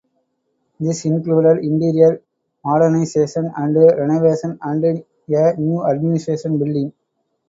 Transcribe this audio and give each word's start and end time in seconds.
This 0.79 1.05
included 1.05 1.63
interior 1.63 2.23
modernisation 2.65 3.53
and 3.55 3.75
renovation 3.75 4.57
and 4.59 4.83
a 4.83 5.51
new 5.61 5.85
administration 5.85 6.57
building. 6.57 6.91